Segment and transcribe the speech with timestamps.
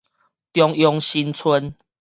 [0.03, 0.03] 中
[0.77, 1.75] 央新村